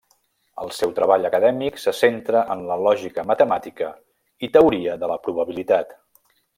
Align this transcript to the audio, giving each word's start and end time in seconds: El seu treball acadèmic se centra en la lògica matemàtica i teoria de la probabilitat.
El 0.61 0.71
seu 0.77 0.93
treball 0.99 1.27
acadèmic 1.29 1.77
se 1.83 1.93
centra 1.99 2.43
en 2.55 2.65
la 2.71 2.79
lògica 2.87 3.29
matemàtica 3.35 3.93
i 4.49 4.53
teoria 4.59 5.01
de 5.05 5.15
la 5.15 5.23
probabilitat. 5.29 5.99